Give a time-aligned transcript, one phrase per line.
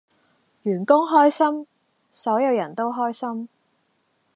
[0.63, 1.67] 員工開心，
[2.09, 3.47] 所有人都開心